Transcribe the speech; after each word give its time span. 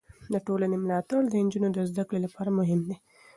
د 0.33 0.35
ټولنې 0.47 0.77
ملاتړ 0.83 1.21
د 1.27 1.33
نجونو 1.45 1.69
د 1.73 1.79
زده 1.89 2.03
کړې 2.09 2.19
لپاره 2.25 2.49
مهم 2.59 2.79
دی. 2.87 2.95